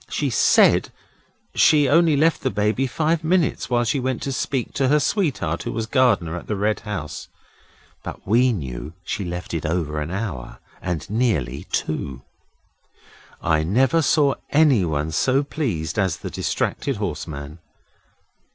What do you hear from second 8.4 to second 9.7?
knew she left it